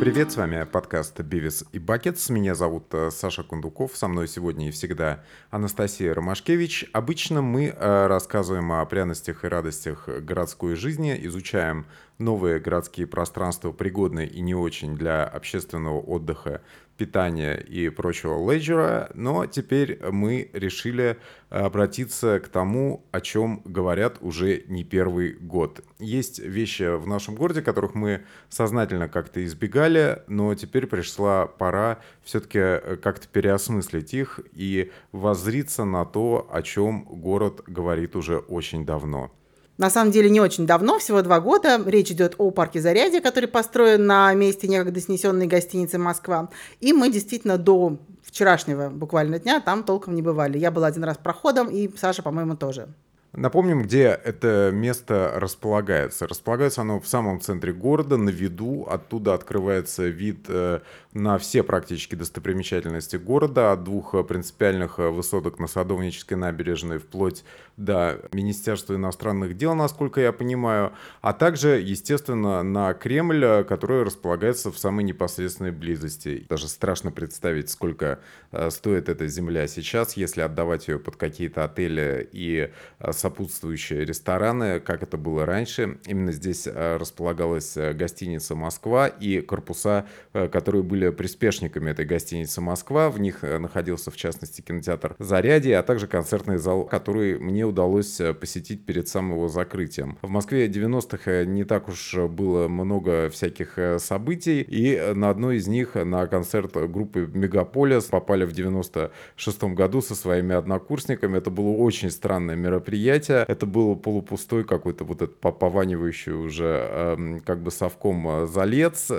[0.00, 2.28] Привет, с вами подкаст «Бивис и Бакетс».
[2.28, 3.96] Меня зовут э, Саша Кундуков.
[3.96, 6.90] Со мной сегодня и всегда Анастасия Ромашкевич.
[6.92, 11.86] Обычно мы э, рассказываем о пряностях и радостях городской жизни, изучаем
[12.18, 16.60] новые городские пространства, пригодные и не очень для общественного отдыха,
[16.96, 21.18] питания и прочего леджера, но теперь мы решили
[21.50, 25.84] обратиться к тому, о чем говорят уже не первый год.
[25.98, 32.96] Есть вещи в нашем городе, которых мы сознательно как-то избегали, но теперь пришла пора все-таки
[32.98, 39.32] как-то переосмыслить их и воззриться на то, о чем город говорит уже очень давно.
[39.76, 41.82] На самом деле не очень давно, всего два года.
[41.84, 46.48] Речь идет о парке Зарядье, который построен на месте некогда снесенной гостиницы «Москва».
[46.80, 50.58] И мы действительно до вчерашнего буквально дня там толком не бывали.
[50.58, 52.88] Я была один раз проходом, и Саша, по-моему, тоже.
[53.36, 56.28] Напомним, где это место располагается.
[56.28, 58.86] Располагается оно в самом центре города, на виду.
[58.88, 60.80] Оттуда открывается вид э,
[61.14, 67.44] на все практически достопримечательности города, от двух принципиальных высоток на Садовнической набережной вплоть
[67.76, 74.78] до Министерства иностранных дел, насколько я понимаю, а также, естественно, на Кремль, который располагается в
[74.78, 76.46] самой непосредственной близости.
[76.48, 78.20] Даже страшно представить, сколько
[78.52, 84.80] э, стоит эта земля сейчас, если отдавать ее под какие-то отели и э, сопутствующие рестораны,
[84.80, 85.98] как это было раньше.
[86.06, 93.08] Именно здесь э, располагалась гостиница «Москва» и корпуса, которые были приспешниками этой гостиницы «Москва».
[93.08, 98.34] В них находился, в частности, кинотеатр «Зарядье», а также концертный зал, который мне удалось э,
[98.34, 100.18] посетить перед самым его закрытием.
[100.22, 105.56] В Москве 90-х э, не так уж было много всяких э, событий, и на одной
[105.56, 111.38] из них, на концерт группы Мегаполис, попали в 96 году со своими однокурсниками.
[111.38, 113.13] Это было очень странное мероприятие.
[113.48, 119.10] Это был полупустой какой-то вот этот пованивающий уже эм, как бы совком залец.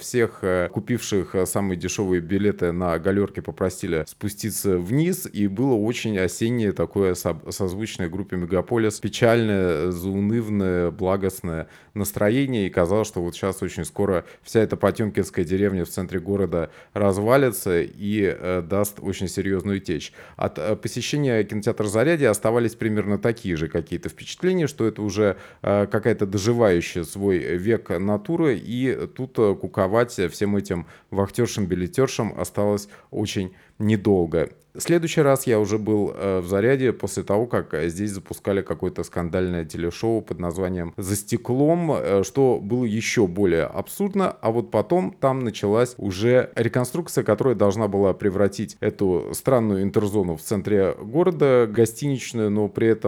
[0.00, 7.14] Всех купивших самые дешевые билеты на галерке попросили спуститься вниз, и было очень осеннее такое
[7.14, 14.60] созвучной группе Мегаполис печальное, заунывное, благостное настроение, и казалось, что вот сейчас очень скоро вся
[14.60, 20.12] эта Потемкинская деревня в центре города развалится и э, даст очень серьезную течь.
[20.36, 25.86] От э, посещения кинотеатра «Зарядье» оставались примерно такие же какие-то впечатления, что это уже э,
[25.90, 34.50] какая-то доживающая свой век натуры, и тут э, куковать всем этим вахтершам-билетершам осталось очень недолго.
[34.78, 39.64] Следующий раз я уже был э, в заряде после того, как здесь запускали какое-то скандальное
[39.64, 45.94] телешоу под названием «За стеклом», что было еще более абсурдно, а вот потом там началась
[45.96, 52.88] уже реконструкция, которая должна была превратить эту странную интерзону в центре города, гостиничную, но при
[52.88, 53.05] этом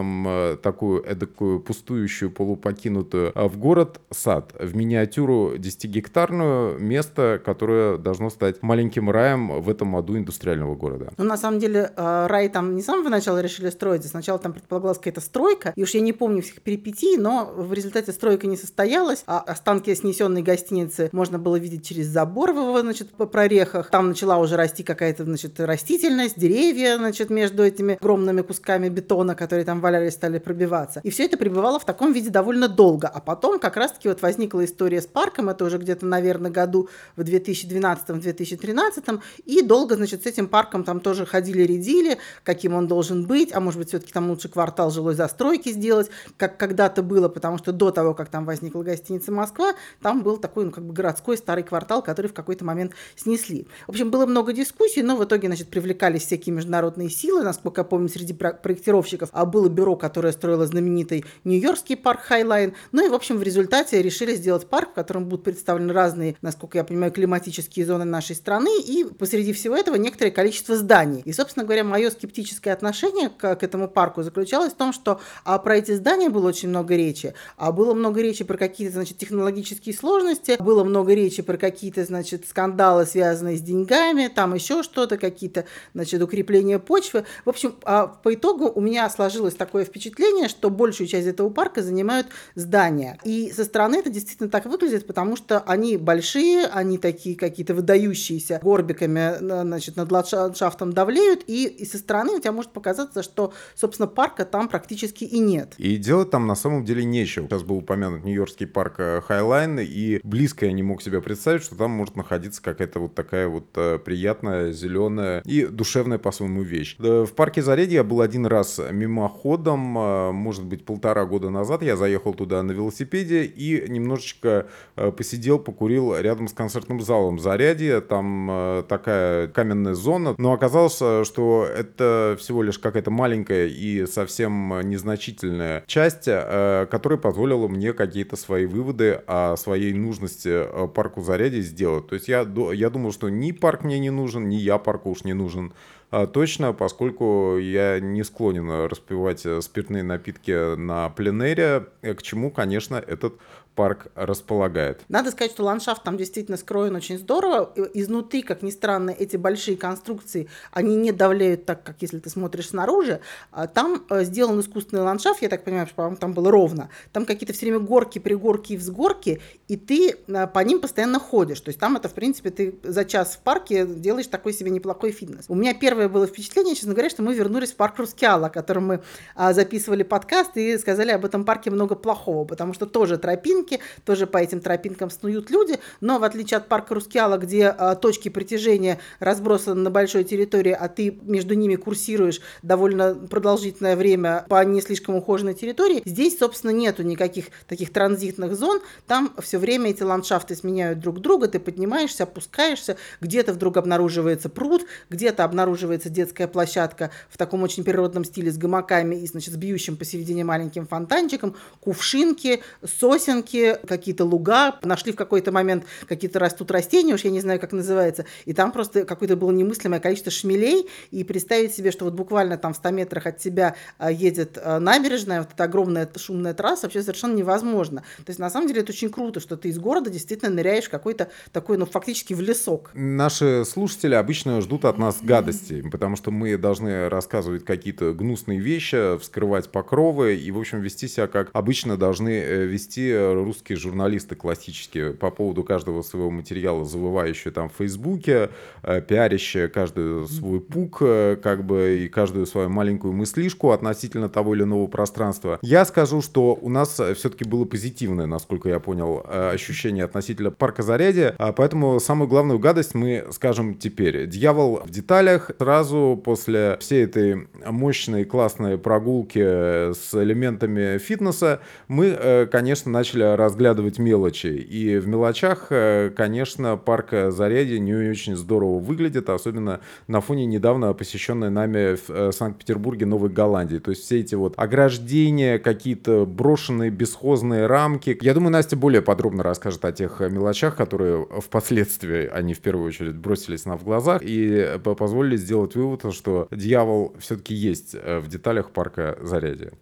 [0.63, 9.11] такую эдакую пустующую, полупокинутую, в город сад, в миниатюру 10-гектарную, место, которое должно стать маленьким
[9.11, 11.13] раем в этом аду индустриального города.
[11.17, 14.39] Ну, на самом деле э, рай там не с самого начала решили строить, а сначала
[14.39, 18.47] там предполагалась какая-то стройка, и уж я не помню всех перипетий, но в результате стройка
[18.47, 23.91] не состоялась, а останки снесенной гостиницы можно было видеть через забор в значит, по прорехах.
[23.91, 29.65] Там начала уже расти какая-то, значит, растительность, деревья, значит, между этими огромными кусками бетона, которые
[29.65, 31.01] там валялись, стали пробиваться.
[31.03, 33.09] И все это пребывало в таком виде довольно долго.
[33.09, 37.23] А потом как раз-таки вот возникла история с парком, это уже где-то, наверное, году в
[37.23, 43.53] 2012-2013, и долго, значит, с этим парком там тоже ходили судили-рядили, каким он должен быть,
[43.53, 47.73] а может быть, все-таки там лучше квартал жилой застройки сделать, как когда-то было, потому что
[47.73, 51.65] до того, как там возникла гостиница «Москва», там был такой, ну, как бы городской старый
[51.65, 53.67] квартал, который в какой-то момент снесли.
[53.87, 57.85] В общем, было много дискуссий, но в итоге, значит, привлекались всякие международные силы, насколько я
[57.85, 63.15] помню, среди проектировщиков, а было бюро, которое строило знаменитый Нью-Йоркский парк Хайлайн, ну и, в
[63.15, 67.87] общем, в результате решили сделать парк, в котором будут представлены разные, насколько я понимаю, климатические
[67.87, 71.23] зоны нашей страны, и посреди всего этого некоторое количество зданий.
[71.25, 75.59] И, собственно говоря, мое скептическое отношение к, к этому парку заключалось в том, что а
[75.59, 79.95] про эти здания было очень много речи, а было много речи про какие-то, значит, технологические
[79.95, 85.67] сложности, было много речи про какие-то, значит, скандалы, связанные с деньгами, там еще что-то, какие-то,
[85.95, 87.25] значит, укрепления почвы.
[87.45, 91.83] В общем, а по итогу у меня сложилось такое впечатление, что большую часть этого парка
[91.83, 93.19] занимают здания.
[93.25, 98.61] И со стороны это действительно так выглядит, потому что они большие, они такие какие-то выдающиеся
[98.63, 104.07] горбиками, значит, над ландшафтом давлеют, и, и со стороны у тебя может показаться, что, собственно,
[104.07, 105.75] парка там практически и нет.
[105.79, 107.47] И делать там на самом деле нечего.
[107.47, 111.91] Сейчас был упомянут Нью-Йоркский парк Хайлайн, и близко я не мог себе представить, что там
[111.91, 116.97] может находиться какая-то вот такая вот э, приятная, зеленая и душевная по-своему вещь.
[116.99, 121.83] В парке Зарядье я был один раз мимоходом, годом, э, может быть, полтора года назад
[121.83, 124.67] я заехал туда на велосипеде и немножечко
[124.97, 128.01] э, посидел, покурил рядом с концертным залом Зарядье.
[128.01, 135.85] Там такая каменная зона, но оказалось, что это всего лишь какая-то маленькая и совсем незначительная
[135.87, 140.65] часть, которая позволила мне какие-то свои выводы о своей нужности
[140.95, 142.07] парку Зарядье сделать.
[142.09, 145.25] То есть я, я думал, что ни парк мне не нужен, ни я парку уж
[145.25, 145.73] не нужен.
[146.11, 152.51] А, точно, поскольку я не склонен распивать э, спиртные напитки на пленэре, э, к чему,
[152.51, 153.35] конечно, этот
[153.79, 155.05] парк располагает.
[155.09, 157.73] Надо сказать, что ландшафт там действительно скроен очень здорово.
[157.95, 162.71] Изнутри, как ни странно, эти большие конструкции, они не давляют так, как если ты смотришь
[162.71, 163.21] снаружи.
[163.53, 166.89] А там э, сделан искусственный ландшафт, я так понимаю, что там было ровно.
[167.13, 171.61] Там какие-то все время горки, пригорки и взгорки, и ты э, по ним постоянно ходишь.
[171.61, 175.13] То есть там это, в принципе, ты за час в парке делаешь такой себе неплохой
[175.13, 175.45] фитнес.
[175.47, 178.89] У меня первое было впечатление, честно говоря, что мы вернулись в парк Рускеала, о котором
[178.89, 179.03] мы
[179.37, 183.81] а, записывали подкаст и сказали об этом парке много плохого, потому что тоже тропинки, тропинки,
[184.05, 188.29] тоже по этим тропинкам снуют люди, но в отличие от парка Рускеала, где а, точки
[188.29, 194.81] притяжения разбросаны на большой территории, а ты между ними курсируешь довольно продолжительное время по не
[194.81, 200.55] слишком ухоженной территории, здесь, собственно, нету никаких таких транзитных зон, там все время эти ландшафты
[200.55, 207.37] сменяют друг друга, ты поднимаешься, опускаешься, где-то вдруг обнаруживается пруд, где-то обнаруживается детская площадка в
[207.37, 213.48] таком очень природном стиле с гамаками и, значит, с бьющим посередине маленьким фонтанчиком, кувшинки, сосенки,
[213.49, 217.73] парке какие-то луга, нашли в какой-то момент какие-то растут растения, уж я не знаю, как
[217.73, 222.59] называется, и там просто какое-то было немыслимое количество шмелей, и представить себе, что вот буквально
[222.59, 226.87] там в 100 метрах от тебя а, едет а, набережная, вот эта огромная шумная трасса,
[226.87, 228.03] вообще совершенно невозможно.
[228.19, 231.29] То есть на самом деле это очень круто, что ты из города действительно ныряешь какой-то
[231.53, 232.91] такой, ну, фактически в лесок.
[232.95, 239.19] Наши слушатели обычно ждут от нас гадости, потому что мы должны рассказывать какие-то гнусные вещи,
[239.19, 243.09] вскрывать покровы и, в общем, вести себя как обычно должны э, вести
[243.45, 248.51] русские журналисты классические по поводу каждого своего материала, завывающие там в Фейсбуке,
[248.83, 254.55] э, пиарящие каждый свой пук, э, как бы, и каждую свою маленькую мыслишку относительно того
[254.55, 255.59] или иного пространства.
[255.63, 260.83] Я скажу, что у нас все-таки было позитивное, насколько я понял, э, ощущение относительно парка
[260.83, 264.27] Зарядье, а поэтому самую главную гадость мы скажем теперь.
[264.27, 265.51] Дьявол в деталях.
[265.59, 274.47] Сразу после всей этой мощной классной прогулки с элементами фитнеса мы, конечно, начали разглядывать мелочи.
[274.47, 280.93] И в мелочах, э, конечно, парк Зарядье не очень здорово выглядит, особенно на фоне недавно
[280.93, 283.79] посещенной нами в э, Санкт-Петербурге Новой Голландии.
[283.79, 288.17] То есть все эти вот ограждения, какие-то брошенные бесхозные рамки.
[288.21, 293.17] Я думаю, Настя более подробно расскажет о тех мелочах, которые впоследствии они в первую очередь
[293.17, 298.71] бросились нам в глазах и позволили сделать вывод, что дьявол все-таки есть э, в деталях
[298.71, 299.73] парка Зарядье.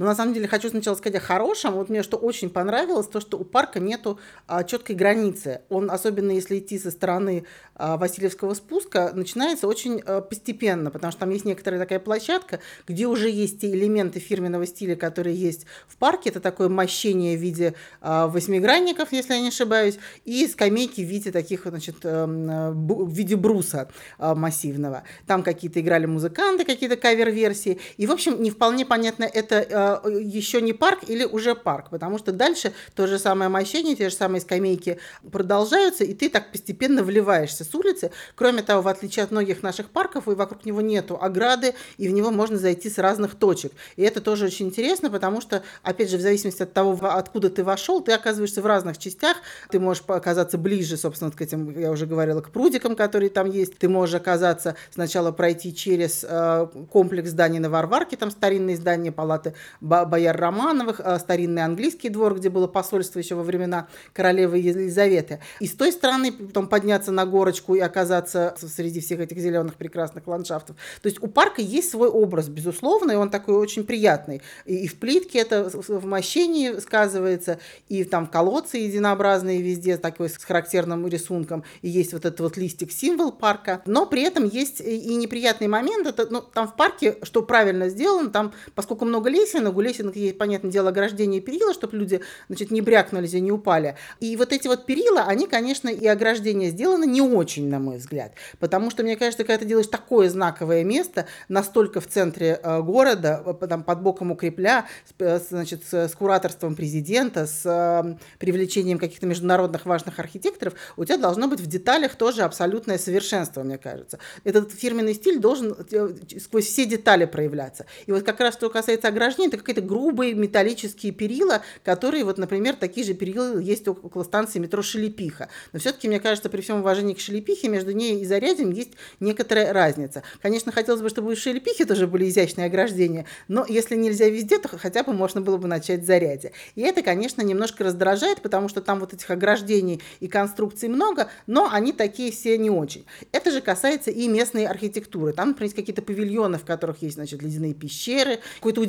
[0.00, 1.74] Но на самом деле хочу сначала сказать о хорошем.
[1.74, 5.60] Вот мне что очень понравилось, то, что у парка нету а, четкой границы.
[5.68, 7.44] Он, особенно если идти со стороны
[7.74, 13.06] а, Васильевского спуска, начинается очень а, постепенно, потому что там есть некоторая такая площадка, где
[13.06, 16.30] уже есть те элементы фирменного стиля, которые есть в парке.
[16.30, 21.30] Это такое мощение в виде а, восьмигранников, если я не ошибаюсь, и скамейки в виде
[21.30, 22.24] таких, значит, а,
[22.72, 25.02] в виде бруса а, массивного.
[25.26, 27.78] Там какие-то играли музыканты, какие-то кавер-версии.
[27.98, 32.18] И, в общем, не вполне понятно, это а, еще не парк или уже парк, потому
[32.18, 34.98] что дальше то же самое мощение, те же самые скамейки
[35.30, 38.10] продолжаются, и ты так постепенно вливаешься с улицы.
[38.34, 42.12] Кроме того, в отличие от многих наших парков, и вокруг него нету ограды, и в
[42.12, 43.72] него можно зайти с разных точек.
[43.96, 47.64] И это тоже очень интересно, потому что, опять же, в зависимости от того, откуда ты
[47.64, 49.36] вошел, ты оказываешься в разных частях.
[49.70, 53.78] Ты можешь оказаться ближе, собственно, к этим, я уже говорила, к прудикам, которые там есть.
[53.78, 59.54] Ты можешь оказаться, сначала пройти через э, комплекс зданий на Варварке, там старинные здания палаты
[59.80, 65.40] бояр Романовых, э, старинный английский двор, где было посольство еще во времена королевы Елизаветы.
[65.60, 70.26] И с той стороны потом подняться на горочку и оказаться среди всех этих зеленых прекрасных
[70.26, 70.76] ландшафтов.
[71.02, 74.42] То есть у парка есть свой образ, безусловно, и он такой очень приятный.
[74.64, 77.58] И, в плитке это в мощении сказывается,
[77.88, 83.32] и там колодцы единообразные везде, такой с характерным рисунком, и есть вот этот вот листик-символ
[83.32, 83.82] парка.
[83.86, 88.30] Но при этом есть и неприятный момент, это, ну, там в парке, что правильно сделано,
[88.30, 92.80] там, поскольку много лесенок, у лесенок есть, понятное дело, ограждение перила, чтобы люди, значит, не
[92.80, 93.96] брякнулись и не упали.
[94.20, 98.32] И вот эти вот перила, они, конечно, и ограждение сделаны не очень, на мой взгляд.
[98.58, 103.56] Потому что, мне кажется, когда ты делаешь такое знаковое место, настолько в центре э, города,
[103.68, 104.86] там под боком у Крепля,
[105.18, 111.60] значит, с, кураторством президента, с э, привлечением каких-то международных важных архитекторов, у тебя должно быть
[111.60, 114.18] в деталях тоже абсолютное совершенство, мне кажется.
[114.44, 116.08] Этот фирменный стиль должен э,
[116.40, 117.86] сквозь все детали проявляться.
[118.06, 123.06] И вот как раз что касается ограждений, какие-то грубые металлические перила, которые, вот, например, такие
[123.06, 125.48] же перила есть около станции метро Шелепиха.
[125.72, 129.72] Но все-таки, мне кажется, при всем уважении к Шелепихе, между ней и Зарядьем есть некоторая
[129.72, 130.22] разница.
[130.40, 134.68] Конечно, хотелось бы, чтобы у Шелепихи тоже были изящные ограждения, но если нельзя везде, то
[134.68, 136.52] хотя бы можно было бы начать с Зарядья.
[136.74, 141.68] И это, конечно, немножко раздражает, потому что там вот этих ограждений и конструкций много, но
[141.70, 143.04] они такие все не очень.
[143.32, 145.32] Это же касается и местной архитектуры.
[145.32, 148.80] Там, например, какие-то павильоны, в которых есть, значит, ледяные пещеры, какая-то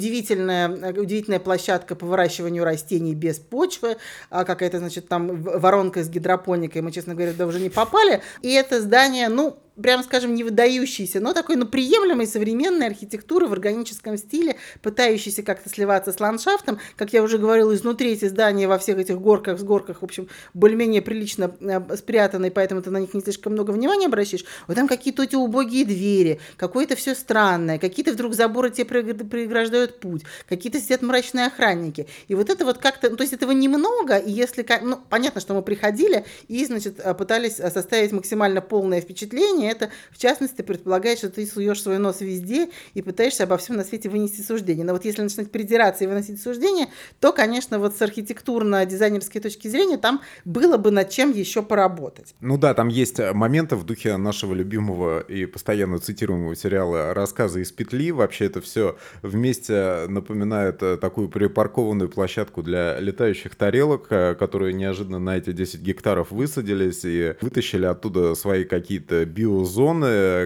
[0.70, 3.98] удивительная, удивительная площадка по выращиванию растений без почвы,
[4.30, 8.22] а какая-то, значит, там воронка с гидропоникой, мы, честно говоря, да уже не попали.
[8.42, 13.54] И это здание, ну, прям скажем, не выдающийся, но такой, ну, приемлемой современной архитектуры в
[13.54, 16.80] органическом стиле, пытающейся как-то сливаться с ландшафтом.
[16.96, 20.28] Как я уже говорила, изнутри эти здания во всех этих горках, с горках, в общем,
[20.54, 24.46] более-менее прилично э, спрятаны, поэтому ты на них не слишком много внимания обращаешь.
[24.68, 30.24] Вот там какие-то эти убогие двери, какое-то все странное, какие-то вдруг заборы тебе преграждают путь,
[30.48, 32.08] какие-то сидят мрачные охранники.
[32.28, 35.54] И вот это вот как-то, ну, то есть этого немного, и если, ну, понятно, что
[35.54, 41.18] мы приходили и, значит, э, пытались э, составить максимально полное впечатление, это, в частности, предполагает,
[41.18, 44.86] что ты суешь свой нос везде и пытаешься обо всем на свете вынести суждение.
[44.86, 46.88] Но вот если начинать придираться и выносить суждение,
[47.20, 52.36] то, конечно, вот с архитектурно-дизайнерской точки зрения там было бы над чем еще поработать.
[52.40, 57.72] Ну да, там есть моменты в духе нашего любимого и постоянно цитируемого сериала «Рассказы из
[57.72, 58.12] петли».
[58.12, 65.20] Вообще это все вместе напоминает э, такую припаркованную площадку для летающих тарелок, э, которые неожиданно
[65.20, 70.46] на эти 10 гектаров высадились и вытащили оттуда свои какие-то био зоны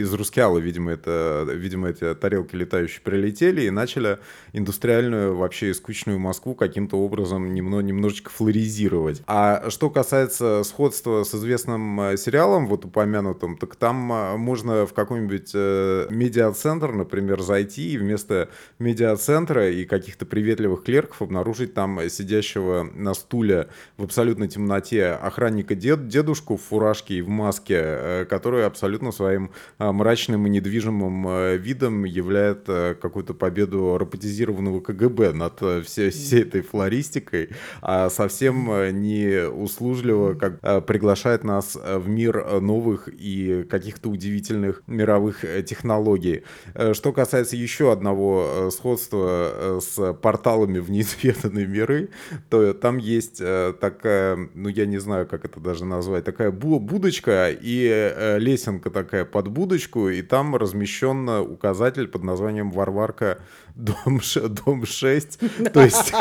[0.00, 4.18] из Рускеала, видимо, это, видимо, эти тарелки летающие прилетели и начали
[4.52, 9.22] индустриальную, вообще скучную Москву каким-то образом немного, немножечко флоризировать.
[9.26, 14.92] А что касается сходства с известным э, сериалом, вот упомянутым, так там э, можно в
[14.92, 22.88] какой-нибудь э, медиацентр, например, зайти и вместо медиацентра и каких-то приветливых клерков обнаружить там сидящего
[22.94, 28.64] на стуле в абсолютной темноте охранника дед, дедушку в фуражке и в маске, который который
[28.64, 35.84] абсолютно своим а, мрачным и недвижимым а, видом являет а, какую-то победу роботизированного КГБ над
[35.84, 37.50] всей, всей этой флористикой,
[37.82, 38.70] а совсем
[39.02, 46.44] не услужливо как приглашает нас в мир новых и каких-то удивительных мировых э, технологий.
[46.74, 52.08] Э, что касается еще одного э, сходства с порталами в неизведанные миры,
[52.48, 53.42] то там есть
[53.80, 59.48] такая, ну я не знаю, как это даже назвать, такая будочка и лесенка такая под
[59.48, 63.38] будочку, и там размещен указатель под названием «Варварка
[63.74, 64.20] дом,
[64.64, 65.38] дом 6.
[65.72, 66.12] То есть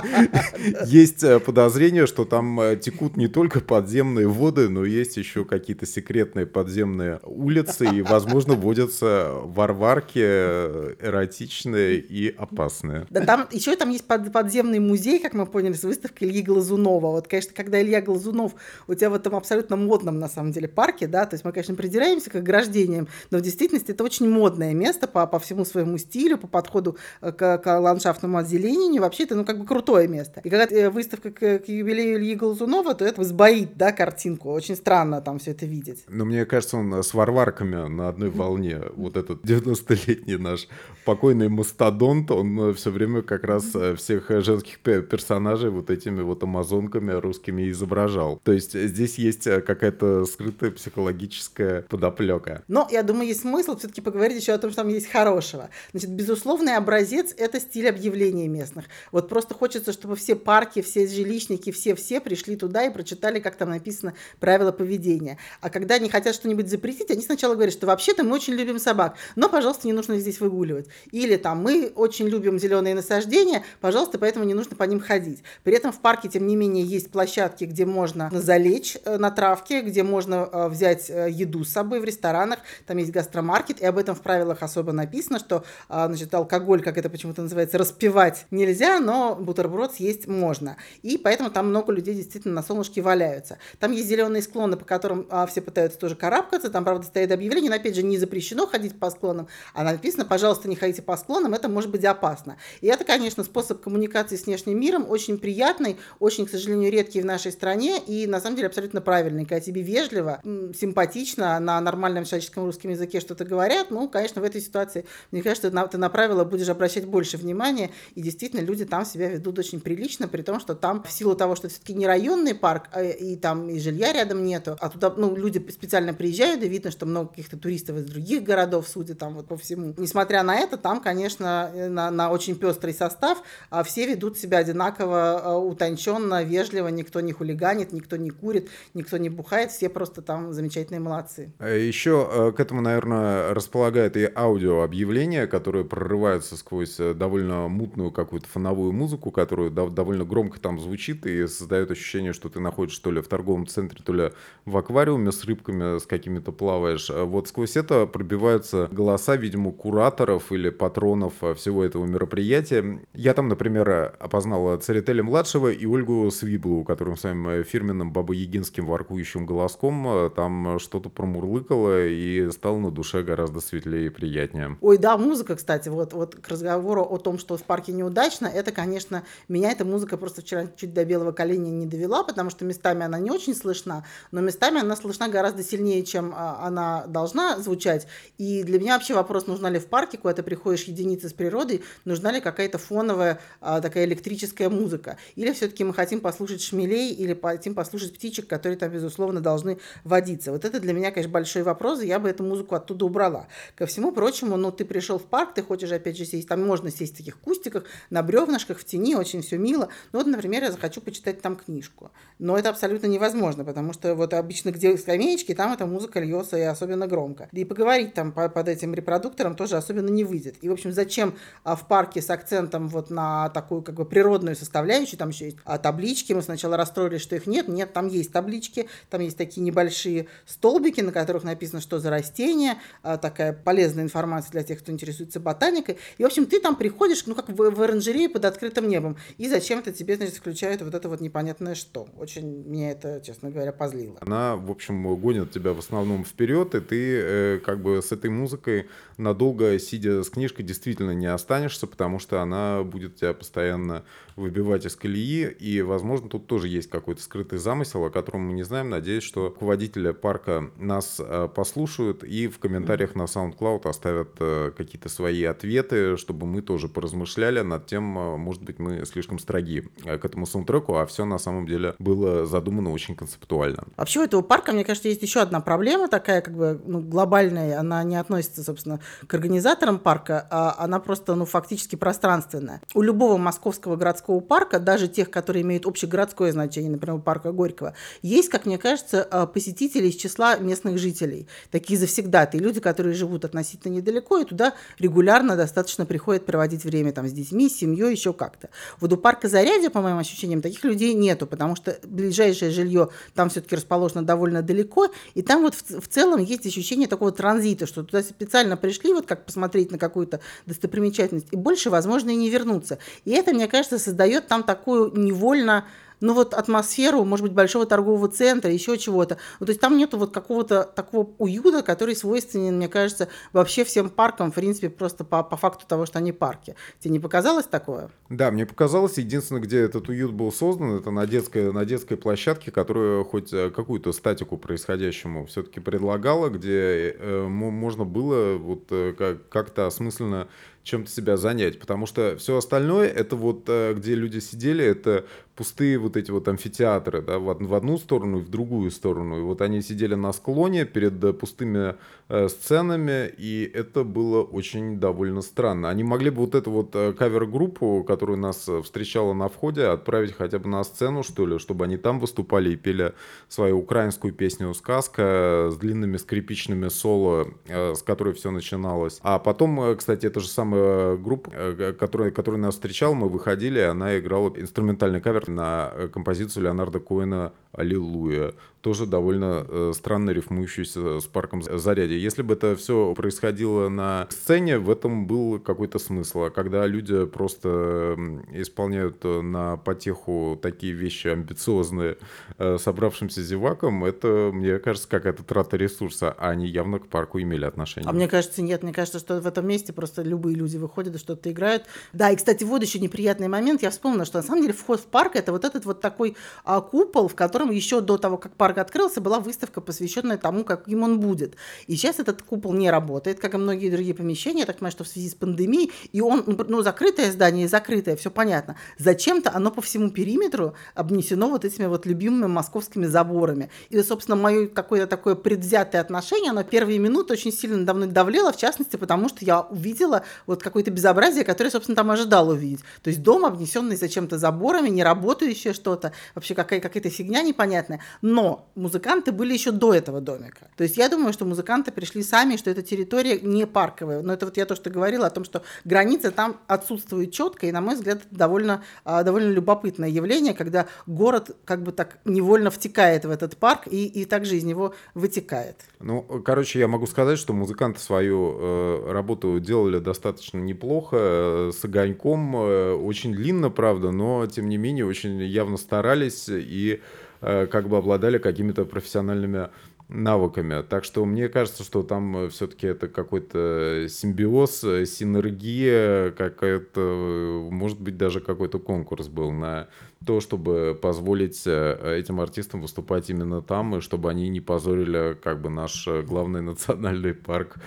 [0.85, 5.85] есть э, подозрение, что там э, текут не только подземные воды, но есть еще какие-то
[5.85, 13.05] секретные подземные улицы, и, возможно, водятся варварки э, эротичные и опасные.
[13.09, 17.07] Да, там еще там есть под, подземный музей, как мы поняли, с выставкой Ильи Глазунова.
[17.07, 18.53] Вот, конечно, когда Илья Глазунов
[18.87, 21.75] у тебя в этом абсолютно модном, на самом деле, парке, да, то есть мы, конечно,
[21.99, 26.37] придираемся к ограждениям, но в действительности это очень модное место по, по всему своему стилю,
[26.37, 30.41] по подходу к к, ландшафтному озеленению, вообще это, ну, как бы крутое место.
[30.43, 34.51] И когда э, выставка к, к юбилею Ильи Глазунова, то это сбоит, да, картинку.
[34.51, 36.05] Очень странно там все это видеть.
[36.07, 38.81] Но мне кажется, он с варварками на одной волне.
[38.95, 40.67] Вот этот 90-летний наш
[41.05, 46.43] покойный мастодонт, он э, все время как раз э, всех женских персонажей вот этими вот
[46.43, 48.39] амазонками русскими изображал.
[48.43, 52.63] То есть здесь есть какая-то скрытая психологическая подоплека.
[52.67, 55.69] Но я думаю, есть смысл все-таки поговорить еще о том, что там есть хорошего.
[55.91, 58.85] Значит, безусловный образец это стиль объявления местных.
[59.11, 63.71] Вот просто хочется, чтобы все парки, все жилищники, все-все пришли туда и прочитали, как там
[63.71, 65.37] написано правила поведения.
[65.61, 69.15] А когда они хотят что-нибудь запретить, они сначала говорят, что вообще-то мы очень любим собак,
[69.35, 70.87] но, пожалуйста, не нужно здесь выгуливать.
[71.11, 75.43] Или там мы очень любим зеленые насаждения, пожалуйста, поэтому не нужно по ним ходить.
[75.63, 79.81] При этом в парке, тем не менее, есть площадки, где можно залечь э, на травке,
[79.81, 83.97] где можно э, взять э, еду с собой в ресторанах, там есть гастромаркет, и об
[83.97, 88.99] этом в правилах особо написано, что, а, значит, алкоголь, как это почему-то называется, распивать нельзя,
[88.99, 90.75] но бутерброд съесть можно.
[91.01, 93.59] И поэтому там много людей действительно на солнышке валяются.
[93.79, 97.69] Там есть зеленые склоны, по которым а, все пытаются тоже карабкаться, там, правда, стоит объявление,
[97.69, 101.53] но, опять же, не запрещено ходить по склонам, а написано, пожалуйста, не ходите по склонам,
[101.53, 102.57] это может быть опасно.
[102.81, 107.25] И это, конечно, способ коммуникации с внешним миром очень приятный, очень, к сожалению, редкий в
[107.25, 109.45] нашей стране и, на самом деле, абсолютно правильный.
[109.45, 110.41] Когда тебе вежливо,
[110.89, 115.69] симпатично, на нормальном человеческом русском языке что-то говорят, ну, конечно, в этой ситуации, мне кажется,
[115.69, 120.27] ты на правила будешь обращать больше внимания, и действительно люди там себя ведут очень прилично,
[120.27, 123.69] при том, что там в силу того, что все-таки не районный парк, а, и там
[123.69, 127.57] и жилья рядом нету, а туда, ну, люди специально приезжают, и видно, что много каких-то
[127.57, 129.93] туристов из других городов, судя там вот по всему.
[129.97, 134.59] Несмотря на это, там, конечно, э, на, на очень пестрый состав, а все ведут себя
[134.59, 140.21] одинаково э, утонченно, вежливо, никто не хулиганит, никто не курит, никто не бухает, все просто
[140.21, 141.48] там замечательные молодцы.
[141.57, 148.47] А Еще э, к этому, наверное, располагает и аудиообъявления, которые прорываются сквозь довольно мутную какую-то
[148.47, 153.21] фоновую музыку, которую довольно громко там звучит и создает ощущение, что ты находишься то ли
[153.21, 154.31] в торговом центре, то ли
[154.65, 157.09] в аквариуме с рыбками, с какими-то плаваешь.
[157.09, 163.01] Вот сквозь это пробиваются голоса, видимо, кураторов или патронов всего этого мероприятия.
[163.13, 170.79] Я там, например, опознал Церетеля-младшего и Ольгу Свиблу, которым своим фирменным бабоягинским воркующим голоском там
[170.79, 174.77] что-то промурлыкало и стало на душе гораздо светлее и приятнее.
[174.81, 178.71] Ой, да, музыка, кстати, вот, вот к разговору о том, что в парке неудачно, это,
[178.71, 183.03] конечно, меня эта музыка просто вчера чуть до белого коленя не довела, потому что местами
[183.03, 188.07] она не очень слышна, но местами она слышна гораздо сильнее, чем а, она должна звучать.
[188.37, 191.83] И для меня вообще вопрос, нужна ли в парке, куда ты приходишь единицы с природой,
[192.05, 195.17] нужна ли какая-то фоновая а, такая электрическая музыка.
[195.35, 200.51] Или все-таки мы хотим послушать шмелей, или хотим послушать птичек, которые там, безусловно, должны водиться.
[200.51, 203.47] Вот это для меня, конечно, большой вопрос, я бы эту музыку оттуда убрала.
[203.75, 206.91] Ко всему прочему, ну, ты пришел в парк, ты хочешь, опять же, сесть, там можно
[206.91, 209.89] сесть в таких кустиках, на бревнышках, в тени, очень все мило.
[210.11, 212.11] Ну, вот, например, я захочу почитать там книжку.
[212.37, 216.61] Но это абсолютно невозможно, потому что вот обычно где скамеечки, там эта музыка льется и
[216.61, 217.49] особенно громко.
[217.51, 220.55] И поговорить там под этим репродуктором тоже особенно не выйдет.
[220.61, 224.55] И, в общем, зачем а, в парке с акцентом вот на такую как бы природную
[224.55, 228.31] составляющую, там еще есть а, таблички, мы сначала расстроились, что их нет, нет, там есть
[228.31, 234.03] таблички, там есть такие небольшие столбики, на которых написано, что за растение, а, такая полезная
[234.03, 235.97] информация для тех, кто интересуется ботаникой.
[236.17, 239.49] И, в общем, ты там приходишь, ну, как в, в оранжерее под открытым небом, и
[239.49, 242.07] зачем-то тебе, значит, включают вот это вот непонятное что.
[242.17, 244.17] Очень меня это, честно говоря, позлило.
[244.21, 248.29] Она, в общем, гонит тебя в основном вперед, и ты э, как бы с этой
[248.29, 254.03] музыкой надолго, сидя с книжкой, действительно не останешься, потому что она будет тебя постоянно
[254.39, 258.63] выбивать из колеи, и, возможно, тут тоже есть какой-то скрытый замысел, о котором мы не
[258.63, 258.89] знаем.
[258.89, 265.09] Надеюсь, что руководители парка нас э, послушают и в комментариях на SoundCloud оставят э, какие-то
[265.09, 270.25] свои ответы, чтобы мы тоже поразмышляли над тем, э, может быть, мы слишком строги к
[270.25, 273.83] этому саундтреку, а все на самом деле было задумано очень концептуально.
[273.97, 277.79] Вообще у этого парка, мне кажется, есть еще одна проблема такая, как бы, ну, глобальная,
[277.79, 282.81] она не относится, собственно, к организаторам парка, а она просто, ну, фактически пространственная.
[282.93, 288.49] У любого московского городского парка, даже тех, которые имеют общегородское значение, например, парка Горького, есть,
[288.49, 291.47] как мне кажется, а, посетители из числа местных жителей.
[291.71, 297.27] Такие завсегдатые люди, которые живут относительно недалеко, и туда регулярно достаточно приходят проводить время там
[297.27, 298.69] с детьми, с семьей, еще как-то.
[298.99, 303.49] Вот у парка Зарядье, по моим ощущениям, таких людей нету, потому что ближайшее жилье там
[303.49, 308.03] все-таки расположено довольно далеко, и там вот в, в целом есть ощущение такого транзита, что
[308.03, 312.99] туда специально пришли, вот как посмотреть на какую-то достопримечательность, и больше, возможно, и не вернуться.
[313.25, 315.85] И это, мне кажется, создает там такую невольно
[316.21, 319.37] ну вот атмосферу, может быть, большого торгового центра, еще чего-то.
[319.59, 324.09] Ну, то есть там нету вот какого-то такого уюта, который свойственен, мне кажется, вообще всем
[324.09, 326.75] паркам, в принципе, просто по, по факту того, что они парки.
[326.99, 328.09] Тебе не показалось такое?
[328.29, 329.17] Да, мне показалось.
[329.17, 333.69] Единственное, где этот уют был создан, это на детской, на детской площадке, которая хоть э,
[333.69, 340.47] какую-то статику происходящему все-таки предлагала, где э, можно было вот э, как-то осмысленно
[340.89, 345.25] чем-то себя занять, потому что все остальное, это вот э, где люди сидели, это
[345.55, 349.39] пустые вот эти вот амфитеатры, да, в, одну сторону и в другую сторону.
[349.39, 351.95] И вот они сидели на склоне перед э, пустыми
[352.29, 355.89] э, сценами, и это было очень довольно странно.
[355.89, 360.69] Они могли бы вот эту вот кавер-группу, которую нас встречала на входе, отправить хотя бы
[360.69, 363.13] на сцену, что ли, чтобы они там выступали и пели
[363.47, 369.19] свою украинскую песню «Сказка» с длинными скрипичными соло, с которой все начиналось.
[369.21, 370.78] А потом, кстати, это же самая
[371.17, 376.63] группа, э, которая, которая нас встречала, мы выходили, она играла инструментальный кавер на э, композицию
[376.63, 382.21] Леонарда Коэна Аллилуйя тоже довольно э, странно рифмующийся с парком Зарядье.
[382.21, 386.43] Если бы это все происходило на сцене, в этом был какой-то смысл.
[386.43, 388.15] А когда люди просто
[388.53, 392.17] исполняют э, на потеху такие вещи амбициозные
[392.57, 397.65] э, собравшимся зевакам, это, мне кажется, какая-то трата ресурса, а они явно к парку имели
[397.65, 398.09] отношение.
[398.09, 398.83] А мне кажется, нет.
[398.83, 401.83] Мне кажется, что в этом месте просто любые люди выходят и что-то играют.
[402.13, 403.81] Да, и, кстати, вот еще неприятный момент.
[403.81, 406.79] Я вспомнила, что на самом деле вход в парк это вот этот вот такой а,
[406.79, 411.01] купол, в котором еще до того, как парк парк открылся, была выставка, посвященная тому, каким
[411.01, 411.55] он будет.
[411.87, 414.65] И сейчас этот купол не работает, как и многие другие помещения.
[414.65, 418.29] Так понимаю, что в связи с пандемией, и он, ну, ну закрытое здание, закрытое, все
[418.29, 418.75] понятно.
[418.99, 423.71] Зачем-то оно по всему периметру обнесено вот этими вот любимыми московскими заборами.
[423.89, 428.57] И, собственно, мое какое-то такое предвзятое отношение, оно первые минуты очень сильно давно давлело, в
[428.57, 432.81] частности, потому что я увидела вот какое-то безобразие, которое, собственно, там ожидала увидеть.
[433.01, 438.01] То есть дом, обнесенный зачем-то заборами, не работающее что-то, вообще какая- какая-то фигня непонятная.
[438.21, 440.69] Но музыканты были еще до этого домика.
[440.77, 444.21] То есть я думаю, что музыканты пришли сами, что эта территория не парковая.
[444.21, 447.71] Но это вот я то, что говорила о том, что граница там отсутствует четко, и,
[447.71, 452.71] на мой взгляд, это довольно, а, довольно любопытное явление, когда город как бы так невольно
[452.71, 455.77] втекает в этот парк и, и также из него вытекает.
[455.99, 461.83] Ну, короче, я могу сказать, что музыканты свою э, работу делали достаточно неплохо, э, с
[461.83, 467.01] огоньком, э, очень длинно, правда, но, тем не менее, очень явно старались и
[467.41, 469.69] как бы обладали какими-то профессиональными
[470.09, 470.81] навыками.
[470.81, 478.01] Так что мне кажется, что там э, все-таки это какой-то симбиоз, э, синергия, какая-то, может
[478.01, 479.87] быть, даже какой-то конкурс был на
[480.25, 485.61] то, чтобы позволить э, этим артистам выступать именно там, и чтобы они не позорили как
[485.61, 487.77] бы наш главный национальный парк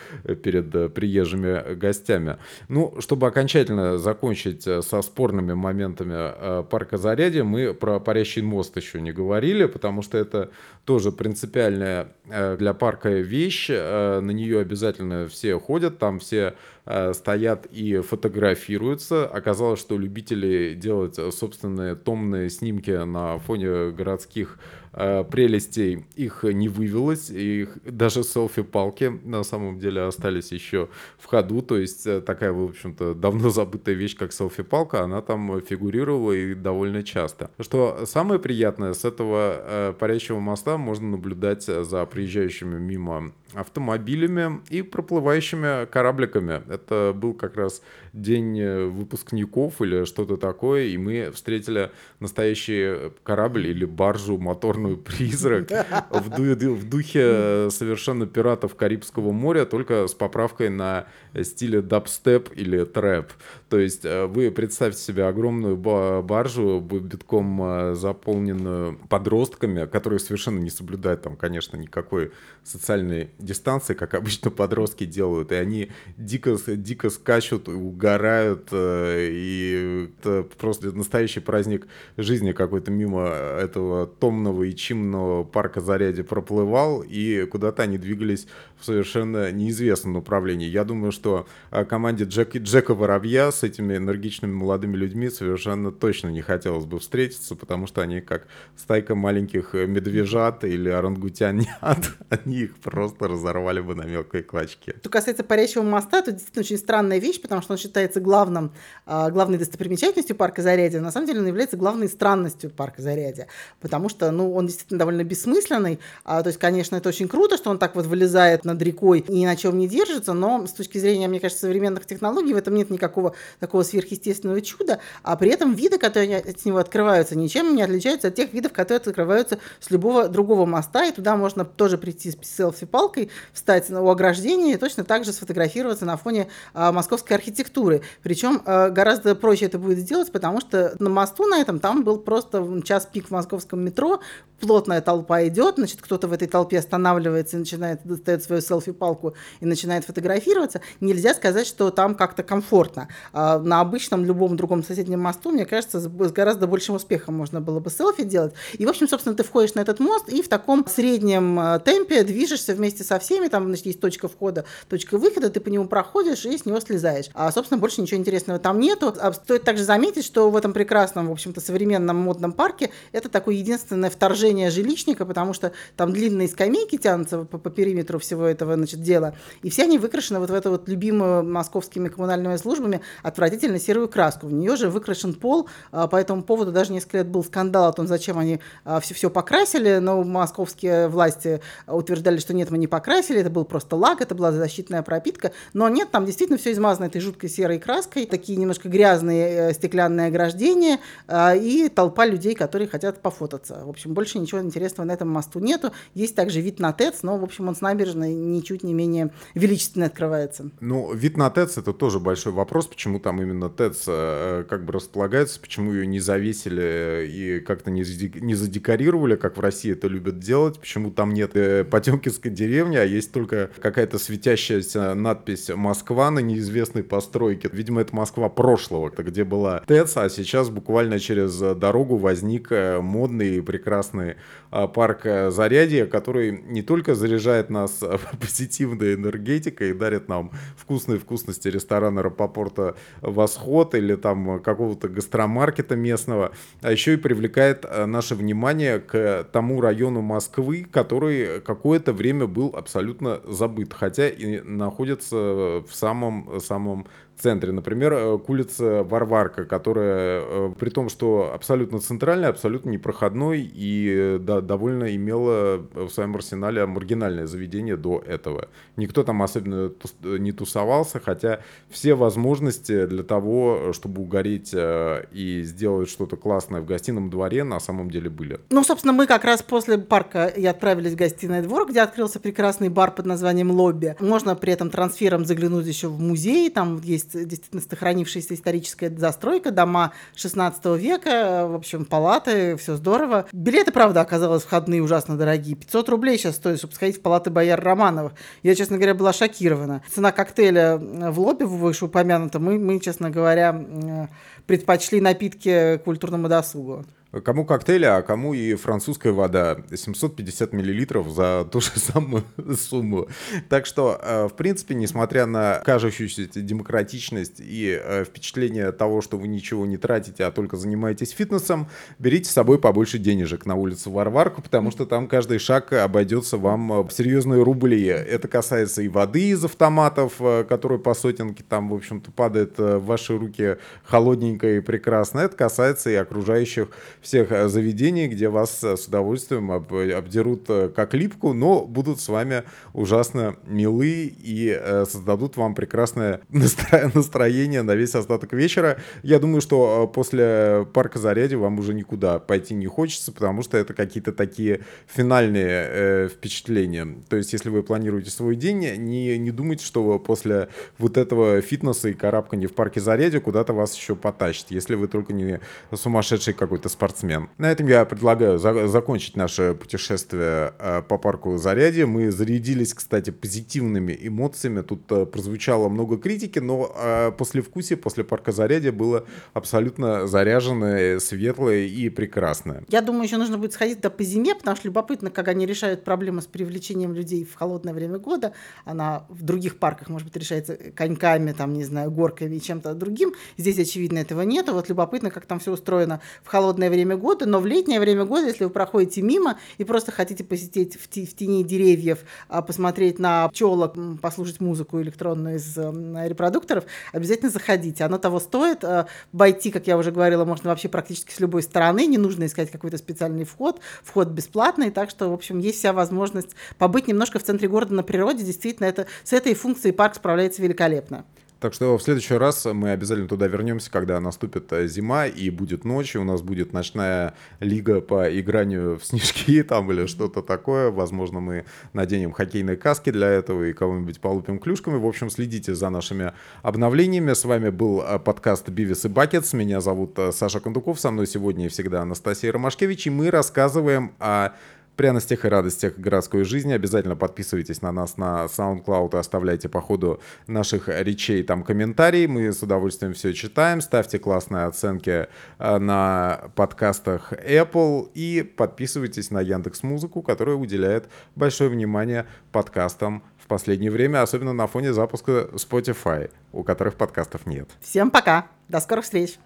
[0.42, 2.38] перед приезжими гостями.
[2.68, 9.12] Ну, чтобы окончательно закончить со спорными моментами парка Зарядье, мы про парящий мост еще не
[9.12, 10.51] говорили, потому что это
[10.85, 16.82] тоже принципиальная Э, для парка вещь, э, на нее обязательно все ходят, там все э,
[16.85, 19.27] стоят и фотографируются.
[19.27, 24.59] Оказалось, что любители делать собственные томные снимки на фоне городских
[24.93, 31.63] э, прелестей их не вывелось, их даже селфи-палки на самом деле остались еще в ходу,
[31.63, 36.55] то есть э, такая, в общем-то, давно забытая вещь, как селфи-палка, она там фигурировала и
[36.55, 37.51] довольно часто.
[37.61, 44.83] Что самое приятное, с этого э, парящего моста можно наблюдать за приезжающими мимо автомобилями и
[44.83, 46.63] проплывающими корабликами.
[46.73, 47.83] Это был как раз
[48.15, 55.71] день выпускников или что-то такое, и мы встретили настоящий корабль или баржу, моторную призрак
[56.11, 61.07] в, ду- в духе совершенно пиратов Карибского моря, только с поправкой на
[61.42, 63.33] стиле дабстеп или трэп.
[63.73, 70.69] То есть э, вы представьте себе огромную баржу, битком э, заполненную подростками, которые совершенно не
[70.69, 72.33] соблюдают там, конечно, никакой
[72.65, 80.47] социальной дистанции, как обычно подростки делают, и они дико, дико скачут, угорают, э, и это
[80.59, 81.87] просто настоящий праздник
[82.19, 88.47] жизни какой-то мимо этого томного и чимного парка Заряди проплывал, и куда-то они двигались
[88.79, 90.69] в совершенно неизвестном направлении.
[90.69, 91.47] Я думаю, что
[91.89, 97.55] команде Джек, Джека Воробья с этими энергичными молодыми людьми совершенно точно не хотелось бы встретиться,
[97.55, 101.68] потому что они как стайка маленьких медвежат или орангутянят,
[102.29, 104.96] они их просто разорвали бы на мелкие клочки.
[104.98, 108.72] Что касается парящего моста, то действительно очень странная вещь, потому что он считается главным,
[109.07, 111.01] а, главной достопримечательностью парка Зарядье.
[111.01, 113.46] На самом деле он является главной странностью парка Зарядье,
[113.81, 116.01] потому что ну, он действительно довольно бессмысленный.
[116.25, 119.33] А, то есть, конечно, это очень круто, что он так вот вылезает над рекой и
[119.33, 122.75] ни на чем не держится, но с точки зрения, мне кажется, современных технологий в этом
[122.75, 127.83] нет никакого такого сверхъестественного чуда, а при этом виды, которые от него открываются, ничем не
[127.83, 132.31] отличаются от тех видов, которые открываются с любого другого моста, и туда можно тоже прийти
[132.31, 138.03] с селфи-палкой, встать у ограждения и точно так же сфотографироваться на фоне а, московской архитектуры.
[138.23, 142.19] Причем а, гораздо проще это будет сделать, потому что на мосту на этом там был
[142.19, 144.21] просто час пик в московском метро,
[144.61, 149.67] плотная толпа идет, значит, кто-то в этой толпе останавливается и начинает достает свою селфи-палку и
[149.67, 150.81] начинает фотографироваться.
[151.01, 153.09] Нельзя сказать, что там как-то комфортно.
[153.33, 157.81] А на обычном любом другом соседнем мосту, мне кажется, с гораздо большим успехом можно было
[157.81, 158.55] бы селфи делать.
[158.75, 162.23] И, в общем, собственно, ты входишь на этот мост и в таком среднем а, темпе
[162.23, 166.45] движешься вместе со всеми, там, значит, есть точка входа, точка выхода, ты по нему проходишь
[166.45, 167.27] и с него слезаешь.
[167.35, 169.15] А, собственно, больше ничего интересного там нету.
[169.21, 173.57] А стоит также заметить, что в этом прекрасном, в общем-то, современном модном парке это такое
[173.57, 179.03] единственное вторжение жилищника, потому что там длинные скамейки тянутся по, по периметру всего этого значит,
[179.03, 184.09] дела, и все они выкрашены вот в эту вот любимую московскими коммунальными службами отвратительно серую
[184.09, 184.47] краску.
[184.47, 187.93] В нее же выкрашен пол, а, по этому поводу даже несколько лет был скандал о
[187.93, 188.61] том, зачем они
[189.01, 193.97] все, все покрасили, но московские власти утверждали, что нет, мы не покрасили, это был просто
[193.97, 198.27] лак, это была защитная пропитка, но нет, там действительно все измазано этой жуткой серой краской,
[198.27, 203.83] такие немножко грязные э, стеклянные ограждения а, и толпа людей, которые хотят пофотаться.
[203.85, 205.93] В общем, больше ничего интересного на этом мосту нету.
[206.15, 210.07] Есть также вид на ТЭЦ, но, в общем, он с набережной ничуть не менее величественно
[210.07, 210.71] открывается.
[210.81, 214.92] Ну, вид на ТЭЦ это тоже большой вопрос, почему там именно ТЭЦ э, как бы
[214.92, 218.03] располагается, почему ее не завесили и как-то не,
[218.40, 223.05] не задекорировали, как в России это любят делать, почему там нет э, Потемкинской деревни, а
[223.05, 227.68] есть только какая-то светящаяся надпись «Москва» на неизвестной постройке.
[227.72, 233.57] Видимо, это Москва прошлого, где была ТЭЦ, а сейчас буквально через дорогу возник э, модный
[233.57, 234.37] и прекрасный
[234.70, 238.01] а, парк э, Зарядье, который не только заряжает нас
[238.40, 246.53] позитивной энергетикой и дарит нам вкусные вкусности ресторана Рапопорта «Восход» или там какого-то гастромаркета местного,
[246.81, 252.75] а еще и привлекает э, наше внимание к тому району Москвы, который какое-то время был
[252.75, 257.07] абсолютно забыт, хотя и находится в самом-самом
[257.40, 257.73] центре.
[257.73, 264.38] Например, э, улице Варварка, которая, э, при том, что абсолютно центральная, абсолютно непроходной и э,
[264.38, 268.68] да, довольно имела в своем арсенале маргинальное заведение до этого.
[268.97, 269.92] Никто там особенно
[270.23, 277.31] не тусовался, хотя все возможности для того, чтобы угореть и сделать что-то классное в гостином
[277.31, 278.61] дворе, на самом деле были.
[278.71, 282.88] Ну, собственно, мы как раз после парка и отправились в гостиный двор, где открылся прекрасный
[282.88, 284.16] бар под названием «Лобби».
[284.21, 290.13] Можно при этом трансфером заглянуть еще в музей, там есть действительно сохранившаяся историческая застройка, дома
[290.35, 293.47] 16 века, в общем, палаты, все здорово.
[293.53, 295.77] Билеты, правда, оказалось входные ужасно дорогие.
[295.77, 298.33] 500 рублей сейчас стоит, чтобы сходить в палаты бояр Романовых.
[298.63, 300.03] Я, честно говоря, была шокирована.
[300.13, 304.29] Цена коктейля в лобби вышеупомянута, мы, мы, честно говоря,
[304.67, 307.05] предпочли напитки культурному досугу.
[307.40, 309.79] Кому коктейли, а кому и французская вода.
[309.95, 312.45] 750 миллилитров за ту же самую
[312.77, 313.29] сумму.
[313.71, 319.49] Так что, э, в принципе, несмотря на кажущуюся демократичность и э, впечатление того, что вы
[319.49, 324.61] ничего не тратите, а только занимаетесь фитнесом, берите с собой побольше денежек на улицу Варварку,
[324.61, 328.05] потому что там каждый шаг обойдется вам в серьезные рубли.
[328.05, 332.99] Это касается и воды из автоматов, э, которая по сотенке там, в общем-то, падает в
[332.99, 335.40] ваши руки холодненько и прекрасно.
[335.40, 336.88] Это касается и окружающих
[337.23, 342.29] всех э, заведений, где вас э, с удовольствием обдерут э, как липку, но будут с
[342.29, 348.99] вами ужасно милы и создадут вам прекрасное настроение на весь остаток вечера.
[349.23, 353.95] Я думаю, что после парка Заряди вам уже никуда пойти не хочется, потому что это
[353.95, 357.07] какие-то такие финальные впечатления.
[357.29, 362.09] То есть, если вы планируете свой день, не, не думайте, что после вот этого фитнеса
[362.09, 365.61] и карабкания в парке Заряди куда-то вас еще потащит, если вы только не
[365.95, 367.48] сумасшедший какой-то спортсмен спортсмен.
[367.59, 372.07] На этом я предлагаю за закончить наше путешествие э, по парку Зарядье.
[372.07, 374.83] Мы зарядились, кстати, позитивными эмоциями.
[374.83, 381.20] Тут э, прозвучало много критики, но э, после вкуса, после парка Зарядье было абсолютно заряженное,
[381.20, 382.85] светлое и прекрасное.
[382.88, 386.05] Я думаю, еще нужно будет сходить до по зиме, потому что любопытно, как они решают
[386.05, 388.53] проблемы с привлечением людей в холодное время года.
[388.85, 393.33] Она в других парках, может быть, решается коньками, там, не знаю, горками и чем-то другим.
[393.59, 394.72] Здесь, очевидно, этого нету.
[394.72, 398.25] Вот любопытно, как там все устроено в холодное время время года, но в летнее время
[398.25, 403.19] года, если вы проходите мимо и просто хотите посетить в, в тени деревьев, а, посмотреть
[403.19, 408.05] на пчелок, послушать музыку электронную из репродукторов, обязательно заходите.
[408.05, 408.85] Оно того стоит.
[408.85, 412.07] А, войти, как я уже говорила, можно вообще практически с любой стороны.
[412.07, 413.81] Не нужно искать какой-то специальный вход.
[414.03, 418.03] Вход бесплатный, так что, в общем, есть вся возможность побыть немножко в центре города на
[418.03, 418.45] природе.
[418.45, 421.25] Действительно, это, с этой функцией парк справляется великолепно.
[421.62, 425.85] Так что в следующий раз мы обязательно туда вернемся, когда наступит э, зима и будет
[425.85, 430.90] ночь, и у нас будет ночная лига по игранию в снежки там или что-то такое.
[430.90, 434.96] Возможно, мы наденем хоккейные каски для этого и кого-нибудь полупим клюшками.
[434.96, 437.33] В общем, следите за нашими обновлениями.
[437.33, 439.53] С вами был э, подкаст «Бивис и Бакетс».
[439.53, 440.98] Меня зовут э, Саша Кондуков.
[440.98, 443.07] Со мной сегодня и всегда Анастасия Ромашкевич.
[443.07, 444.51] И мы рассказываем о
[444.97, 446.73] пряностях и радостях городской жизни.
[446.73, 452.27] Обязательно подписывайтесь на нас на SoundCloud и оставляйте по ходу наших речей там комментарии.
[452.27, 453.81] Мы с удовольствием все читаем.
[453.81, 455.29] Ставьте классные оценки
[455.59, 463.47] э, на подкастах Apple и подписывайтесь на Яндекс Музыку, которая уделяет большое внимание подкастам в
[463.47, 467.69] последнее время, особенно на фоне запуска Spotify, у которых подкастов нет.
[467.81, 468.47] Всем пока.
[468.69, 469.39] До скорых встреч.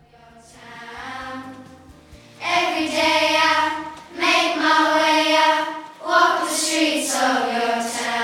[5.37, 8.16] Walk the streets of your town.